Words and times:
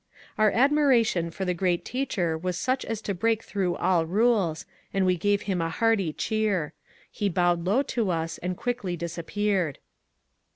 Our 0.35 0.49
admiration 0.49 1.29
for 1.29 1.45
the 1.45 1.53
great 1.53 1.85
teacher 1.85 2.35
was 2.35 2.57
such 2.57 2.83
as 2.85 3.03
to 3.03 3.13
break 3.13 3.43
through 3.43 3.75
all 3.75 4.03
rules, 4.07 4.65
and 4.91 5.05
we 5.05 5.15
gave 5.15 5.43
him 5.43 5.61
a 5.61 5.69
hearty 5.69 6.11
cheer. 6.11 6.73
He 7.11 7.29
bowed 7.29 7.65
low 7.65 7.83
to 7.83 8.09
us 8.09 8.39
and 8.39 8.57
quickly 8.57 8.97
disappeared. 8.97 9.77